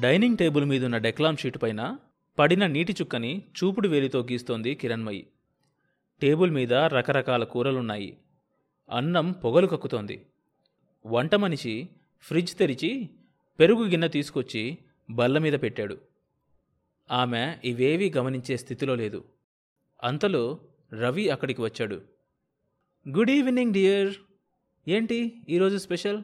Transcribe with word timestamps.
Dining 0.00 0.36
table 0.36 0.64
మీదున్న 0.64 0.98
డెక్లామ్ 0.98 1.36
sheet 1.36 1.62
పైన 1.62 1.98
పడిన 2.38 2.66
నీటి 2.66 2.92
చుక్కని 2.92 3.38
చూపుడు 3.38 3.88
వేలితో 3.88 4.20
గీస్తోంది 4.22 4.74
కిరణ్మయి. 4.74 5.26
టేబుల్ 6.22 6.50
మీద 6.50 6.74
రకరకాల 6.74 7.44
కూరలున్నాయి. 7.44 8.18
అన్నం 8.90 9.32
పొగలు 9.32 9.66
కక్కుతోంది. 9.66 10.26
వంట 11.06 11.34
మనిషి 11.34 11.88
ఫ్రిడ్జ్ 12.20 12.54
తెరిచి 12.54 13.10
పెరుగు 13.60 13.84
గిన్నె 13.84 14.08
తీసుకొచ్చి 14.08 14.78
బల్ల 15.10 15.38
మీద 15.38 15.52
పెట్టాడు. 15.52 16.00
ఆమె 17.10 17.56
ఇవేవీ 17.64 18.12
గమనించే 18.16 18.56
స్థితిలో 18.56 18.94
లేదు. 18.94 19.24
అంతలో 20.02 20.60
రవి 20.92 21.30
అక్కడికి 21.30 21.60
వచ్చాడు. 21.60 22.02
Good 23.08 23.30
evening 23.30 23.72
dear. 23.72 24.14
ఏంటి 24.88 25.46
ఈరోజు 25.48 25.76
స్పెషల్? 25.78 26.22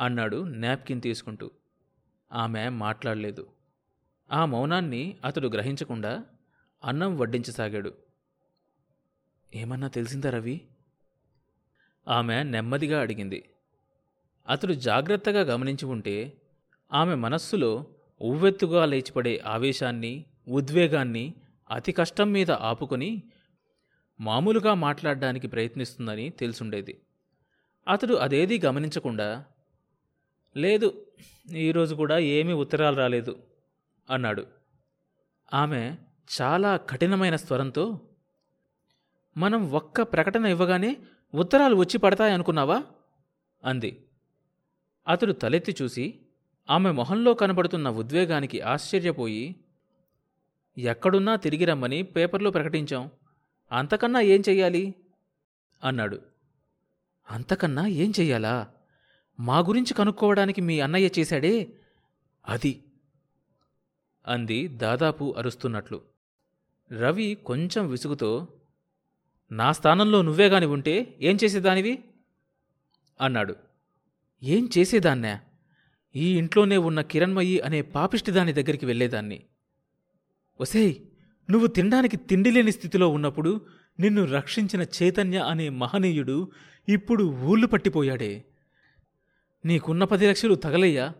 అన్నాడు 0.00 0.44
నాప్కిన్ 0.44 1.00
తీసుకుంటూ. 1.00 1.50
ఆమె 2.32 2.68
మాట్లాడలేదు. 2.68 3.48
ఆ 4.32 4.44
మౌనాన్ని 4.44 5.18
అతడు 5.24 5.48
గ్రహించకుండా 5.48 6.24
అన్నం 6.84 7.18
వడ్డించసాగాడు. 7.18 7.94
ఏమన్నా 9.54 9.88
తెలిసిందా 9.88 10.30
రవి? 10.30 10.60
ఆమె 12.08 12.42
నెమ్మదిగా 12.42 13.00
అడిగింది. 13.00 13.50
అతడు 14.48 14.72
జాగ్రత్తగా 14.72 15.40
గమనించి 15.40 15.86
ఉంటే 15.86 16.42
ఆమె 16.92 17.14
మనస్సులో 17.14 17.86
ఉవ్వెత్తుగా 18.20 18.86
లేచిపడే 18.86 19.42
ఆవేశాన్ని 19.46 20.24
ఉద్వేగాన్ని 20.48 21.34
అతి 21.70 21.92
కష్టం 21.92 22.32
మీద 22.32 22.50
ఆపుకొని 22.50 23.22
మామూలుగా 24.20 24.74
మాట్లాడడానికి 24.74 25.48
ప్రయత్నిస్తుందని 25.48 26.30
తెలుసుండేది. 26.30 27.00
అతడు 27.88 28.14
అదేదీ 28.14 28.60
గమనించకుండా 28.64 29.44
లేదు 30.56 31.07
ఈరోజు 31.54 31.94
కూడా 31.94 32.18
ఏమీ 32.18 32.52
ఉత్తరాలు 32.52 32.96
రాలేదు 32.96 33.42
అన్నాడు. 34.10 34.46
ఆమె 35.54 35.96
చాలా 36.42 36.76
కఠినమైన 36.76 37.36
స్వరంతో 37.36 38.00
మనం 39.36 39.72
ఒక్క 39.72 40.02
ప్రకటన 40.02 40.46
ఇవ్వగానే 40.46 40.96
ఉత్తరాలు 41.34 41.76
వచ్చి 41.76 41.98
పడతాయనుకున్నావా 41.98 42.84
అంది. 43.64 44.04
అతడు 45.08 45.32
తలెత్తి 45.32 45.76
చూసి 45.82 46.20
ఆమె 46.70 46.90
మొహంలో 46.90 47.34
కనబడుతున్న 47.34 47.90
ఉద్వేగానికి 47.90 48.60
ఆశ్చర్యపోయి 48.60 49.56
ఎక్కడున్నా 50.78 51.36
తిరిగి 51.36 51.64
రమ్మని 51.64 52.02
పేపర్లో 52.02 52.50
ప్రకటించాం. 52.50 53.10
అంతకన్నా 53.72 54.20
ఏం 54.20 54.42
చెయ్యాలి? 54.48 54.94
అన్నాడు. 55.84 56.22
అంతకన్నా 57.30 57.86
ఏం 57.86 58.12
చెయ్యాలా? 58.20 58.68
మా 59.40 59.58
గురించి 59.58 59.94
కనుక్కోవడానికి 59.94 60.60
మీ 60.60 60.80
అన్నయ్య 60.80 61.10
చేశాడే? 61.18 61.72
అది. 62.48 62.84
అంది 64.26 64.68
దాదాపు 64.68 65.34
అరుస్తున్నట్లు. 65.38 66.00
రవి 66.92 67.38
కొంచెం 67.46 67.88
విసుగుతో 67.90 68.48
నా 69.52 69.72
స్థానంలో 69.72 70.22
నువ్వే 70.22 70.48
గాని 70.48 70.66
ఉంటే 70.66 71.18
ఏం 71.20 71.38
చేసేదానివి? 71.44 72.04
అన్నాడు. 73.20 73.56
ఏం 74.42 74.68
చేసేదాన్నే? 74.78 75.40
ఈ 76.16 76.38
ఇంట్లోనే 76.38 76.76
ఉన్న 76.76 77.00
కిరణ్మయి 77.00 77.60
అనే 77.60 77.82
పాపిష్టి 77.82 78.30
దాని 78.30 78.52
దగ్గరికి 78.52 78.86
వెళ్ళేదాన్ని. 78.86 79.42
ఒసేయ్ 80.60 80.96
నువ్వు 81.50 81.66
తినడానికి 81.66 82.16
తిండి 82.16 82.50
లేని 82.50 82.72
స్థితిలో 82.72 83.08
ఉన్నప్పుడు 83.08 83.66
నిన్ను 84.00 84.24
రక్షించిన 84.24 84.82
చైతన్య 84.82 85.38
అనే 85.38 85.68
మహనీయుడు 85.68 86.52
ఇప్పుడు 86.88 87.24
ఊళ్ళు 87.24 87.66
పట్టిపోయాడే. 87.66 88.44
నీకున్న 89.64 90.04
పది 90.04 90.28
లక్షలు 90.28 90.54
తగలయ్యా. 90.54 91.12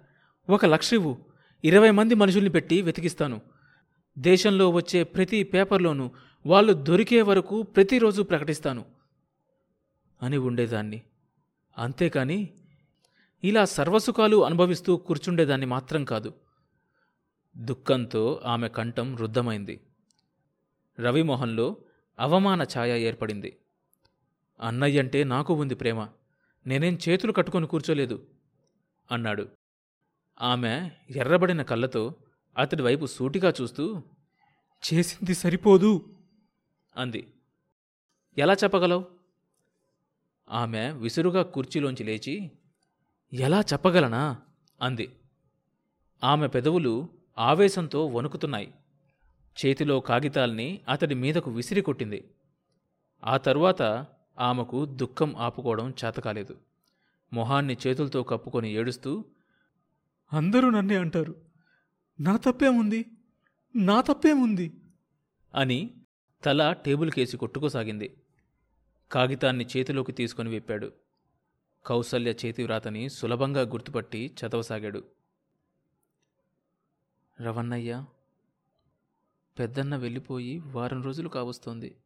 ఒక 0.50 0.66
లక్షవు 0.66 1.18
ఇరవై 1.64 1.90
మంది 1.90 2.14
మనుషుల్ని 2.14 2.50
పెట్టి 2.50 2.82
వెతికిస్తాను. 2.82 3.40
దేశంలో 4.18 4.70
వచ్చే 4.70 5.02
ప్రతి 5.02 5.42
పేపర్లోనూ 5.42 6.10
వాళ్ళు 6.46 6.72
దొరికే 6.72 7.22
వరకు 7.22 7.62
ప్రతిరోజు 7.62 8.22
ప్రకటిస్తాను 8.22 8.84
అని 10.22 10.36
ఉండేదాన్ని. 10.36 11.02
అంతేకాని 11.78 12.54
ఇలా 13.44 13.64
సర్వసుఖాలు 13.64 14.44
అనుభవిస్తూ 14.44 14.96
కూర్చుండేదాన్ని 14.96 15.66
మాత్రం 15.66 16.04
కాదు. 16.04 16.34
దుఃఖంతో 17.56 18.42
ఆమె 18.44 18.68
కంఠం 18.68 19.16
రుద్ధమైంది. 19.16 19.80
రవిమోహన్లో 21.00 21.76
అవమాన 22.18 22.62
ఛాయ 22.62 23.02
ఏర్పడింది. 23.02 23.56
అన్నయ్యంటే 24.60 25.24
నాకు 25.24 25.54
ఉంది 25.54 25.74
ప్రేమ. 25.74 26.08
నేనేం 26.68 26.98
చేతులు 27.08 27.32
కట్టుకొని 27.32 27.66
కూర్చోలేదు 27.66 28.26
అన్నాడు. 29.10 29.48
ఆమె 30.40 30.90
ఎర్రబడిన 31.16 31.62
కళ్ళతో 31.62 32.14
అతడి 32.58 32.82
వైపు 32.82 33.06
సూటిగా 33.06 33.52
చూస్తూ 33.60 34.02
చేసింది 34.94 35.34
సరిపోదు 35.34 36.16
అంది. 36.96 37.32
ఎలా 38.38 38.54
చెప్పగలవు? 38.54 39.06
ఆమె 40.50 40.90
విసురుగా 40.90 41.42
కుర్చీలోంచి 41.42 42.04
లేచి 42.04 42.50
ఎలా 43.32 43.60
చెప్పగలనా? 43.60 44.36
అంది. 44.82 45.16
ఆమె 46.24 46.48
పెదవులు 46.48 47.08
ఆవేశంతో 47.38 48.06
వణుకుతున్నాయి. 48.06 48.74
చేతిలో 49.66 50.00
కాగితాల్ని 50.00 50.80
అతడి 50.88 51.14
మీదకు 51.14 51.50
విసిరి 51.50 51.80
కొట్టింది 51.80 52.30
ఆ 53.24 53.36
తరువాత 53.36 54.06
ఆమెకు 54.38 54.84
దుఃఖం 54.84 55.36
ఆపుకోవడం 55.36 55.94
చేతకాలేదు. 56.04 56.60
మొహాన్ని 57.32 57.76
చేతులతో 57.86 58.22
కప్పుకొని 58.22 58.72
ఏడుస్తూ 58.72 59.24
అందరూ 60.32 60.70
నన్నే 60.70 60.96
అంటారు. 60.96 61.46
నా 62.20 62.36
తప్పేముంది? 62.36 63.06
నా 63.76 64.00
తప్పేముంది? 64.00 64.80
అని 65.54 65.94
తల 66.44 66.72
టేబుల్ 66.72 67.10
కేసి 67.10 67.36
కొట్టుకోసాగింది. 67.36 68.22
కాగితాన్ని 69.12 69.66
చేతిలోకి 69.76 70.12
తీసుకొని 70.12 70.48
విప్పాడు. 70.48 70.92
కౌసల్య 71.86 72.30
చేతివ్రాతని 72.30 73.08
సులభంగా 73.08 73.60
గుర్తుపట్టి 73.60 74.36
చదవసాగాడు. 74.40 75.04
రవన్నయ్య 77.40 78.04
పెద్దన్న 79.58 79.96
వెళ్ళిపోయి 79.96 80.58
వారం 80.58 81.02
రోజులు 81.02 81.28
కావస్తోంది. 81.28 81.96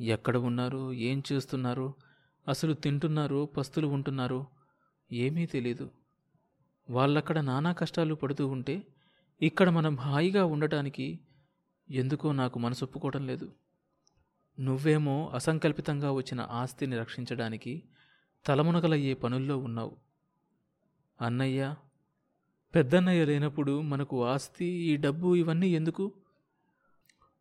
ఎక్కడ 0.00 0.36
ఉన్నారు? 0.36 0.92
ఏం 0.92 1.22
చేస్తున్నారు? 1.32 1.94
అసలు 2.48 2.72
తింటున్నారో? 2.72 3.46
పస్తులు 3.46 3.86
ఉంటున్నారో? 3.86 4.46
ఏమీ 5.12 5.46
తెలీదు. 5.46 5.90
వాళ్ళక్కడ 6.90 7.40
నానా 7.40 7.72
కష్టాలు 7.72 8.14
పడుతూ 8.14 8.46
ఉంటే 8.46 8.82
ఇక్కడ 9.42 9.70
మనం 9.70 9.96
హాయిగా 9.96 10.44
ఉండటానికి 10.44 11.20
ఎందుకో 11.90 12.32
నాకు 12.32 12.58
మనసు 12.58 12.84
ఒప్పుకోవడం 12.84 13.26
లేదు. 13.26 13.52
నువ్వేమో 14.60 15.30
అసంకల్పితంగా 15.34 16.12
వచ్చిన 16.12 16.40
ఆస్తిని 16.40 16.98
రక్షించడానికి 16.98 17.82
తలమునకలయ్యే 18.46 19.14
పనుల్లో 19.14 19.58
ఉన్నావు. 19.58 19.96
అన్నయ్య 21.20 21.74
పెద్దన్నయ్య 22.74 23.24
లేనప్పుడు 23.24 23.80
మనకు 23.80 24.24
ఆస్తి 24.24 24.64
ఈ 24.64 24.96
డబ్బు 24.96 25.34
ఇవన్నీ 25.34 25.68
ఎందుకు? 25.68 26.12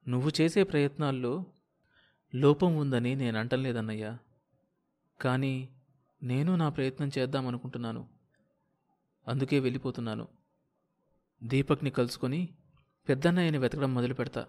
నువ్వు 0.08 0.32
చేసే 0.42 0.64
ప్రయత్నాల్లో 0.64 1.46
లోపం 2.36 2.78
ఉందని 2.78 3.16
నేను 3.16 3.40
అంటలేదన్నయ్యా. 3.40 4.18
కానీ 5.22 5.70
నేను 6.24 6.56
నా 6.56 6.70
ప్రయత్నం 6.70 7.12
చేద్దామనుకుంటున్నాను 7.18 8.08
అందుకే 9.28 9.60
వెళ్ళిపోతున్నాను. 9.60 10.28
దీపక్ని 11.44 11.90
కలుసుకొని 11.90 12.50
పెద్దన్నయ్యని 13.10 13.58
వెతకడం 13.58 13.94
మొదలు 13.94 14.14
పెడతా. 14.14 14.48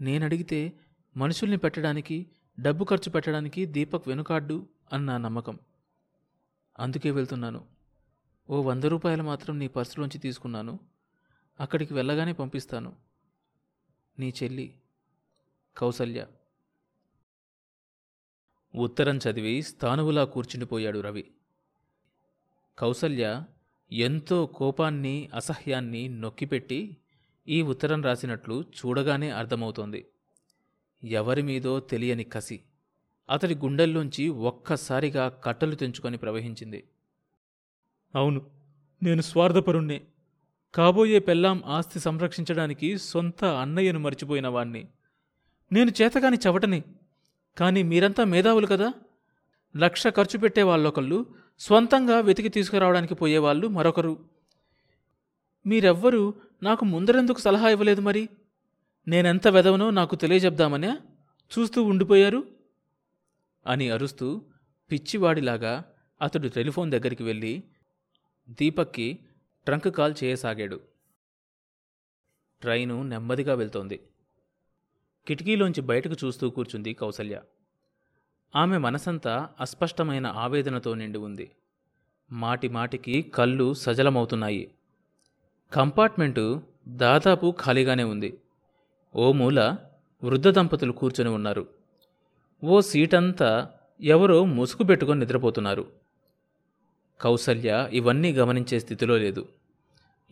నేను 0.00 0.24
అడిగితే 0.24 0.72
మనుషుల్ని 1.16 1.56
పెట్టడానికి 1.56 2.26
డబ్బు 2.60 2.84
ఖర్చు 2.84 3.10
పెట్టడానికి 3.10 3.66
దీపక్ 3.66 4.08
వెనుకాడ్డు 4.08 4.68
అన్న 4.92 5.16
నమ్మకం. 5.16 5.58
అందుకే 6.78 7.10
వెళ్తున్నాను. 7.10 7.64
ఓ 8.50 8.62
వంద 8.62 8.84
రూపాయలు 8.84 9.22
మాత్రం 9.22 9.58
నీ 9.58 9.68
పర్సులోంచి 9.68 10.18
తీసుకున్నాను. 10.18 10.78
అక్కడికి 11.60 11.94
వెళ్ళగానే 11.94 12.32
పంపిస్తాను. 12.32 12.96
నీ 14.18 14.32
చెల్లి 14.42 14.78
కౌసల్య 15.76 16.26
ఉత్తరం 18.74 19.16
చదివి 19.16 19.62
స్థానువులా 19.62 20.24
కూర్చుండిపోయాడు 20.24 21.00
రవి. 21.00 21.30
కౌసల్య 22.78 23.42
ఎంతో 23.92 24.46
కోపాన్ని 24.46 25.30
అసహ్యాన్ని 25.34 26.08
నొక్కిపెట్టి 26.08 26.96
ఈ 27.48 27.62
ఉత్తరం 27.62 28.02
రాసినట్లు 28.02 28.62
చూడగానే 28.62 29.30
అర్థమవుతోంది. 29.30 30.06
ఎవరి 31.04 31.42
మీదో 31.42 31.80
తెలియని 31.80 32.24
కసి. 32.24 32.60
అతడి 33.30 33.54
గుండెల్లోంచి 33.54 34.28
ఒక్కసారిగా 34.28 35.28
కట్టలు 35.28 35.74
తెంచుకొని 35.74 36.16
ప్రవహించింది. 36.16 36.84
అవును 38.14 38.50
నేను 39.02 39.22
స్వార్థపరుణ్ణే. 39.22 40.06
కాబోయే 40.74 41.18
పెళ్ళాం 41.18 41.62
ఆస్తి 41.66 42.00
సంరక్షించడానికి 42.00 42.98
సొంత 42.98 43.44
అన్నయ్యను 43.44 43.98
మర్చిపోయిన 43.98 44.48
వాణ్ణి. 44.48 44.88
నేను 45.72 45.90
చేతగాని 46.02 46.38
చవటని 46.48 46.82
కానీ 47.58 47.82
మీరంతా 47.82 48.24
మేధావులు 48.24 48.66
కదా? 48.66 48.92
లక్ష 49.76 50.08
ఖర్చు 50.08 50.38
పెట్టే 50.38 50.62
వాళ్ళొకళ్ళు 50.62 51.26
స్వంతంగా 51.58 52.20
వెతికి 52.20 52.48
తీసుకురావడానికి 52.48 53.14
పోయేవాళ్ళు 53.14 53.68
మరొకరు. 53.68 54.24
మీరెవ్వరూ 55.66 56.34
నాకు 56.62 56.84
ముందరెందుకు 56.84 57.38
సలహా 57.38 57.68
ఇవ్వలేదు 57.68 58.00
మరి? 58.00 58.28
నేనెంత 59.08 59.48
వెదవనో 59.48 59.90
నాకు 59.90 60.16
తెలియజెప్దామనే 60.16 60.98
చూస్తూ 61.58 61.82
ఉండిపోయారు? 61.82 62.46
అని 63.66 63.90
అరుస్తూ 63.90 64.42
పిచ్చివాడిలాగా 64.92 65.84
అతడు 66.22 66.48
టెలిఫోన్ 66.48 66.90
దగ్గరికి 66.90 67.22
వెళ్ళి 67.22 67.64
దీపక్కి 68.50 69.18
ట్రంక్ 69.64 69.96
కాల్ 69.96 70.14
చేయసాగాడు. 70.24 70.80
ట్రైను 72.60 73.02
నెమ్మదిగా 73.02 73.54
వెళ్తోంది. 73.54 74.00
కిటికీలోంచి 75.26 75.80
బయటకు 75.80 76.14
చూస్తూ 76.24 76.50
కూర్చుంది 76.50 76.92
కౌసల్య. 76.92 77.40
ఆమె 78.56 78.78
మనసంతా 78.78 79.48
అస్పష్టమైన 79.60 80.26
ఆవేదనతో 80.26 80.94
నిండి 80.94 81.18
ఉంది. 81.18 81.50
మాటి 82.32 82.68
మాటికి 82.68 83.22
కళ్ళు 83.22 83.74
సజలమవుతున్నాయి. 83.74 84.70
కంపార్ట్మెంటు 85.72 86.62
దాదాపు 86.88 87.54
ఖాళీగానే 87.60 88.04
ఉంది. 88.04 88.38
ఓ 89.16 89.32
మూల 89.32 89.76
వృద్ధ 90.24 90.48
దంపతులు 90.48 90.92
కూర్చొని 90.92 91.30
ఉన్నారు. 91.30 91.68
ఓ 92.64 92.80
సీటంతా 92.80 93.70
ఎవరో 94.00 94.44
ముసుగు 94.44 94.86
పెట్టుకొని 94.86 95.20
నిద్రపోతున్నారు. 95.20 95.86
కౌసల్య 97.20 97.88
ఇవన్నీ 97.92 98.32
గమనించే 98.32 98.78
స్థితిలో 98.80 99.16
లేదు. 99.16 99.48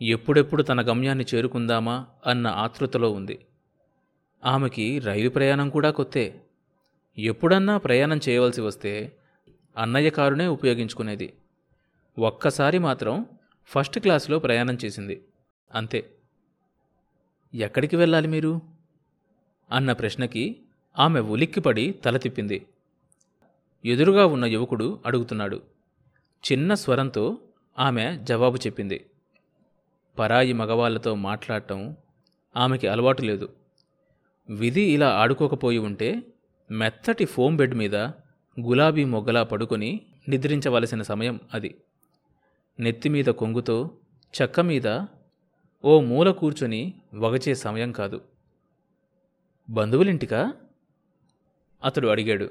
ఎప్పుడెప్పుడు 0.01 0.63
తన 0.63 0.81
గమ్యాన్ని 0.81 1.25
చేరుకుందామా 1.35 2.05
అన్న 2.25 2.47
ఆతృతలో 2.47 3.11
ఉంది. 3.11 3.45
ఆమెకి 4.45 4.99
రైలు 4.99 5.29
ప్రయాణం 5.29 5.69
కూడా 5.69 5.91
కొత్తే. 5.91 6.41
ఎప్పుడన్నా 7.17 7.77
ప్రయాణం 7.77 8.19
చేయవలసి 8.29 8.61
వస్తే 8.61 9.17
అన్నయ్య 9.77 10.09
కారునే 10.09 10.47
ఉపయోగించుకునేది. 10.47 11.33
ఒక్కసారి 12.19 12.77
మాత్రం 12.77 13.25
ఫస్ట్ 13.65 13.99
క్లాసులో 13.99 14.39
ప్రయాణం 14.39 14.77
చేసింది. 14.85 15.25
అంతే. 15.75 16.11
ఎక్కడికి 17.53 17.95
వెళ్ళాలి 17.95 18.27
మీరు? 18.27 18.61
అన్న 19.71 19.91
ప్రశ్నకి 19.91 20.61
ఆమె 20.99 21.19
ఉలిక్కిపడి 21.19 21.91
తల 21.91 22.17
తిప్పింది. 22.17 22.65
ఎదురుగా 23.85 24.25
ఉన్న 24.25 24.45
యువకుడు 24.45 24.99
అడుగుతున్నాడు. 25.05 25.61
చిన్న 26.51 26.73
స్వరంతో 26.73 27.37
ఆమె 27.79 28.19
జవాబు 28.23 28.55
చెప్పింది. 28.55 29.05
పరాయి 30.19 30.53
మగవాళ్ళతో 30.53 31.15
మాట్లాడటం 31.15 31.97
ఆమెకి 32.57 32.87
అలవాటు 32.87 33.21
లేదు. 33.21 33.49
విధి 34.49 34.81
ఇలా 34.81 35.09
ఆడుకోకపోయి 35.09 35.77
ఉంటే 35.77 36.23
మెత్తటి 36.71 37.25
ఫోమ్ 37.25 37.57
బెడ్ 37.57 37.75
మీద 37.75 37.95
గులాబీ 38.61 39.05
మొగ్గలా 39.05 39.43
పడుకొని 39.43 40.01
నిద్రించవలసిన 40.29 41.01
సమయం 41.01 41.39
అది. 41.53 41.75
నెత్తిమీద 42.79 43.25
కొంగుతో 43.25 43.91
చెక్క 44.41 44.59
మీద 44.59 45.01
ఓ 45.85 46.01
మూల 46.01 46.31
కూర్చొని 46.31 46.93
వగచే 47.15 47.55
సమయం 47.55 47.91
కాదు. 47.91 48.21
బంధువులింటికా? 49.69 50.53
అతడు 51.83 52.07
అడిగాడు. 52.07 52.49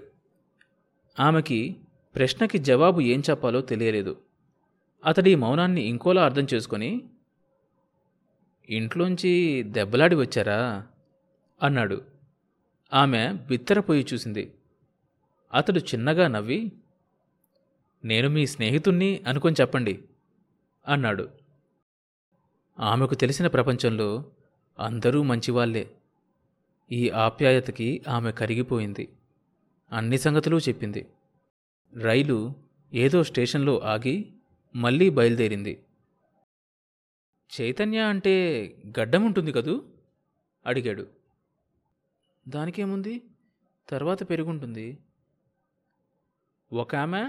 ఆమెకి 1.20 1.76
ప్రశ్నకి 2.14 2.58
జవాబు 2.58 3.00
ఏం 3.00 3.22
చెప్పాలో 3.30 3.60
తెలియలేదు. 3.60 4.16
అతడి 5.04 5.34
మౌనాన్ని 5.34 5.82
ఇంకోలా 5.82 6.24
అర్థం 6.24 6.46
చేసుకొని 6.54 7.02
ఇంట్లోంచి 8.70 9.62
దెబ్బలాడి 9.62 10.14
వచ్చారా? 10.14 10.86
అన్నాడు. 11.62 12.04
ఆమె 12.92 13.32
బిత్తరపోయి 13.32 14.06
చూసింది. 14.14 14.54
అతడు 15.54 15.78
చిన్నగా 15.78 16.28
నవ్వి 16.28 16.72
నేను 18.04 18.28
మీ 18.28 18.46
స్నేహితుణ్ణి 18.46 19.24
అనుకొని 19.26 19.56
చెప్పండి 19.60 20.04
అన్నాడు. 20.88 21.30
ఆమెకు 22.80 23.14
తెలిసిన 23.14 23.46
ప్రపంచంలో 23.46 24.30
అందరూ 24.78 25.22
మంచివాళ్ళే. 25.22 25.94
ఈ 26.92 27.10
ఆప్యాయతకి 27.10 28.02
ఆమె 28.08 28.32
కరిగిపోయింది. 28.32 29.08
అన్ని 29.92 30.18
సంగతులు 30.18 30.56
చెప్పింది. 30.56 31.06
రైలు 32.00 32.52
ఏదో 32.94 33.22
స్టేషన్లో 33.22 33.78
ఆగి 33.78 34.32
మళ్ళీ 34.76 35.10
బయలుదేరింది. 35.10 35.84
చైతన్య 37.60 37.98
అంటే 37.98 38.66
గడ్డం 39.00 39.24
ఉంటుంది 39.26 39.52
కదూ? 39.52 39.84
అడిగాడు. 40.66 41.23
దానికేముంది? 42.48 43.22
తర్వాత 43.88 44.30
పెరుగుంటుంది. 44.30 44.98
ఒక 46.72 46.96
ఆమె 46.96 47.24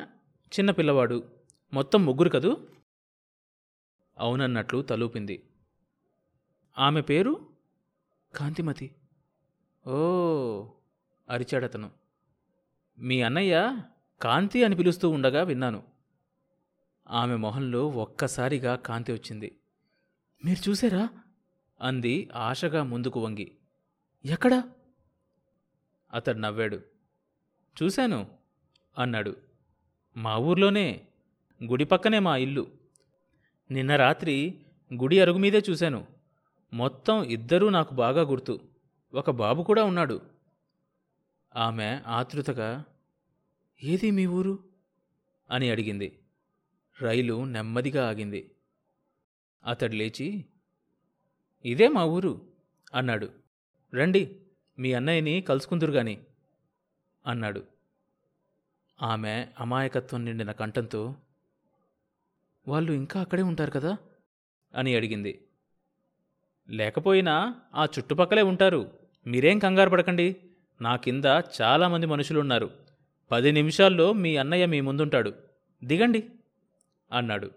చిన్న 0.47 0.71
పిల్లవాడు. 0.71 1.31
మొత్తం 1.73 2.05
ముగ్గురు 2.05 2.29
కదూ? 2.29 2.67
అవునన్నట్లు 4.17 4.81
తలూపింది. 4.81 5.43
ఆమె 6.77 7.01
పేరు? 7.01 7.49
కాంతిమతి. 8.35 8.95
ఓ 9.87 9.95
అరిచాడతను. 11.29 11.91
మీ 12.99 13.21
అన్నయ్య 13.21 13.81
కాంతి 14.21 14.63
అని 14.63 14.75
పిలుస్తూ 14.75 15.09
ఉండగా 15.09 15.43
విన్నాను. 15.43 15.83
ఆమె 17.09 17.35
మొహంలో 17.35 17.87
ఒక్కసారిగా 17.87 18.75
కాంతి 18.75 19.13
వచ్చింది. 19.13 19.59
మీరు 20.45 20.69
చూసారా 20.69 21.09
అంది 21.81 22.29
ఆశగా 22.35 22.83
ముందుకు 22.83 23.19
వంగి. 23.19 23.51
ఎక్కడా? 24.25 24.63
అతడు 26.15 26.37
నవ్వాడు. 26.37 26.81
చూశాను 27.83 28.27
అన్నాడు. 28.97 29.35
మా 30.17 30.37
ఊర్లోనే 30.37 31.07
గుడి 31.63 31.85
పక్కనే 31.85 32.19
మా 32.19 32.37
ఇల్లు. 32.37 32.67
నిన్న 33.71 33.95
రాత్రి 33.95 34.61
గుడి 34.93 35.19
అరుగు 35.19 35.37
మీదే 35.37 35.63
చూశాను. 35.69 36.07
మొత్తం 36.73 37.23
ఇద్దరూ 37.23 37.69
నాకు 37.69 37.93
బాగా 37.93 38.21
గుర్తు. 38.21 38.59
ఒక 39.13 39.29
బాబు 39.29 39.63
కూడా 39.63 39.83
ఉన్నాడు. 39.83 40.21
ఆమె 41.55 42.01
ఆతృతగా 42.07 42.85
ఏది 43.83 44.11
మీ 44.11 44.25
ఊరు? 44.25 44.59
అని 45.51 45.69
అడిగింది. 45.69 46.19
రైలు 47.01 47.43
నెమ్మదిగా 47.43 48.09
ఆగింది. 48.09 48.51
అతడు 49.65 49.93
లేచి 49.93 50.45
ఇదే 51.65 51.87
మా 51.87 52.05
ఊరు 52.05 52.47
అన్నాడు. 52.93 53.29
రండి. 53.93 54.44
మీ 54.79 54.93
అన్నయ్యని 54.93 55.41
కలుసుకుందురు 55.41 55.91
గాని 55.91 56.23
అన్నాడు. 57.27 57.63
ఆమె 59.01 59.47
అమాయకత్వం 59.59 60.25
నిండిన 60.25 60.51
కంఠంతో 60.51 61.15
వాళ్ళు 62.67 62.91
ఇంకా 62.91 63.21
అక్కడే 63.21 63.41
ఉంటారు 63.41 63.71
కదా? 63.71 63.97
అని 64.75 64.95
అడిగింది. 64.95 65.47
లేకపోయినా 66.69 67.55
ఆ 67.75 67.85
చుట్టుపక్కలే 67.85 68.41
ఉంటారు. 68.41 68.99
మీరేం 69.27 69.59
కంగారు 69.59 69.89
పడకండి. 69.89 70.35
నా 70.81 70.95
కింద 70.95 71.23
చాలామంది 71.61 72.05
మనుషులున్నారు. 72.05 72.71
పది 73.31 73.51
నిమిషాల్లో 73.51 74.13
మీ 74.13 74.37
అన్నయ్య 74.37 74.65
మీ 74.65 74.81
ముందుంటాడు. 74.81 75.33
దిగండి. 75.83 76.29
అన్నాడు. 77.11 77.51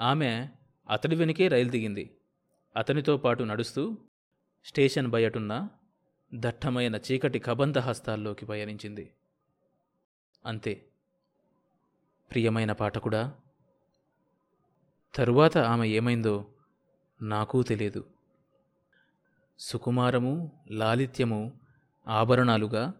ఆమె 0.00 0.48
అతడి 0.90 1.16
వెనుకే 1.16 1.48
రైలు 1.48 1.70
దిగింది. 1.70 2.10
అతనితో 2.76 3.16
పాటు 3.16 3.42
నడుస్తూ 3.42 3.98
స్టేషన్ 4.64 5.06
బయటున్న 5.06 5.68
దట్టమైన 6.34 6.96
చీకటి 6.96 7.38
కబంధహస్తాల్లోకి 7.38 8.46
పయనించింది. 8.46 9.10
అంతే. 10.46 10.84
ప్రియమైన 12.30 12.72
పాఠకుడా 12.72 13.34
తరువాత 15.14 15.58
ఆమె 15.58 15.88
ఏమైందో 15.88 16.46
నాకూ 17.22 17.62
తెలియదు 17.62 18.04
సుకుమారము 19.58 20.52
లాలిత్యము 20.70 21.52
ఆభరణాలుగా 22.08 22.92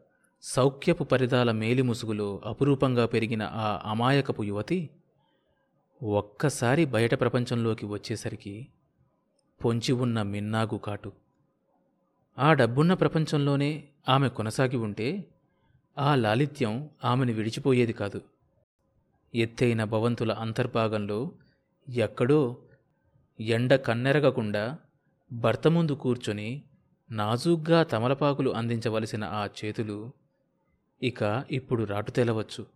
సౌఖ్యపు 0.42 1.04
పరిదాల 1.04 1.50
మేలిముసుగులో 1.50 2.42
అపురూపంగా 2.46 3.06
పెరిగిన 3.06 3.42
ఆ 3.42 3.82
అమాయకపు 3.84 4.42
యువతి 4.42 4.90
ఒక్కసారి 6.02 6.84
బయట 6.84 7.20
ప్రపంచంలోకి 7.20 7.86
వచ్చేసరికి 7.86 8.68
పొంచి 9.64 9.92
ఉన్న 9.92 10.22
మిన్నాగు 10.22 10.78
కాటు. 10.78 11.12
ఆ 12.38 12.52
డబ్బున్న 12.52 12.94
ప్రపంచంలోనే 12.94 13.88
ఆమె 14.08 14.28
కొనసాగి 14.28 14.76
ఉంటే 14.76 15.24
ఆ 15.98 16.14
లాలిత్యం 16.14 16.90
ఆమెను 17.04 17.32
విడిచిపోయేది 17.32 17.92
కాదు. 17.92 18.22
ఎత్తైన 19.34 19.84
భవంతుల 19.84 20.32
అంతర్భాగంలో 20.32 21.32
ఎక్కడో 21.88 22.56
ఎండ 23.40 23.74
కన్నెరగకుండా 23.74 24.78
భర్త 25.32 25.68
ముందు 25.68 25.92
కూర్చొని 25.92 26.62
నాజూగ్గా 27.10 27.82
తమలపాకులు 27.82 28.50
అందించవలసిన 28.50 29.24
ఆ 29.24 29.48
చేతులు 29.64 30.12
ఇక 31.02 31.44
ఇప్పుడు 31.50 31.84
రాటు 31.84 32.10
తెలవచ్చు. 32.10 32.66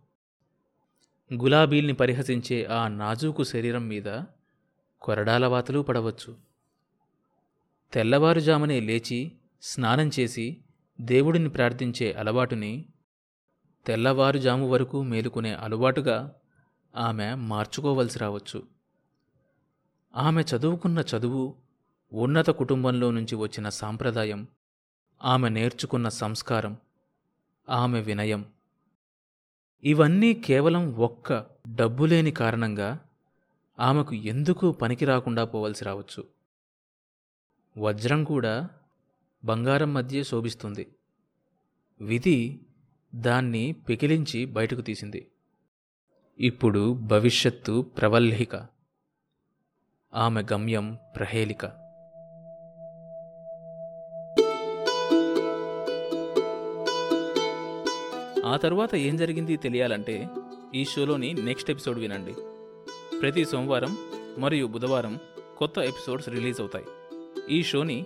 గులాబీల్ని 1.33 1.93
పరిహసించే 1.93 2.65
ఆ 2.65 2.87
నాజూకు 2.87 3.43
శరీరం 3.43 3.87
మీద 3.87 4.21
కొరడాల 5.01 5.45
వాతలు 5.45 5.79
పడవచ్చు. 5.79 6.37
తెల్లవారుజామునే 7.93 8.79
లేచి 8.79 9.31
స్నానం 9.65 10.11
చేసి 10.19 10.63
దేవుడిని 11.01 11.49
ప్రార్థించే 11.49 12.13
అలవాటుని 12.13 12.85
తెల్లవారుజాము 13.85 14.69
వరకు 14.69 15.03
మేలుకునే 15.03 15.53
అలవాటుగా 15.53 16.35
ఆమె 16.95 17.35
మార్చుకోవలసి 17.35 18.19
రావచ్చు. 18.19 18.63
ఆమె 20.15 20.41
చదువుకున్న 20.41 20.99
చదువు 20.99 21.55
ఉన్నత 22.13 22.49
కుటుంబంలో 22.49 23.11
నుంచి 23.11 23.35
వచ్చిన 23.35 23.69
సాంప్రదాయం 23.69 24.47
ఆమె 25.23 25.49
నేర్చుకున్న 25.49 26.09
సంస్కారం 26.09 26.77
ఆమె 27.69 28.01
వినయం. 28.01 28.45
ఇవన్నీ 29.83 30.33
కేవలం 30.33 30.93
ఒక్క 30.93 31.45
డబ్బులేని 31.75 32.31
కారణంగా 32.31 32.99
ఆమెకు 33.79 34.15
ఎందుకు 34.15 34.71
పనికి 34.71 35.05
రాకుండా 35.05 35.45
పోవలసి 35.45 35.85
రావచ్చు? 35.85 36.27
వజ్రం 37.77 38.23
కూడా 38.23 38.69
బంగారం 39.45 39.93
మధ్య 39.93 40.23
శోభిస్తుంది. 40.23 40.87
విధి 42.01 42.59
దాన్ని 43.15 43.71
పెకిలించి 43.71 44.45
బయటకు 44.45 44.81
తీసింది. 44.81 45.27
ఇప్పుడు 46.39 46.93
భవిష్యత్తు 46.93 47.81
ప్రవల్లిక 47.81 48.67
ఆమె 50.13 50.43
గమ్యం 50.53 50.97
ప్రహేళిక. 51.15 51.65
ఆ 58.45 58.57
తర్వాత 58.57 58.95
ఏం 58.95 59.17
జరిగింది 59.17 59.57
తెలియాలంటే 59.57 60.29
ఈ 60.75 60.85
షోలోని 60.85 61.33
నెక్స్ట్ 61.33 61.71
ఎపిసోడ్ 61.71 61.99
వినండి. 61.99 62.33
ప్రతి 63.19 63.45
సోమవారం 63.45 63.97
మరియు 64.37 64.65
బుధవారం 64.65 65.19
కొత్త 65.57 65.77
ఎపిసోడ్స్ 65.77 66.29
రిలీజ్ 66.29 66.61
అవుతాయి. 66.61 66.85
ఈ 67.49 67.63
షోని 67.63 68.05